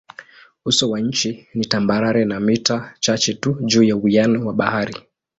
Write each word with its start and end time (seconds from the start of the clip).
Uso 0.65 0.89
wa 0.89 0.99
nchi 0.99 1.47
ni 1.53 1.65
tambarare 1.65 2.25
na 2.25 2.39
mita 2.39 2.93
chache 2.99 3.33
tu 3.33 3.57
juu 3.61 3.83
ya 3.83 3.95
uwiano 3.97 4.45
wa 4.47 4.53
bahari. 4.53 4.95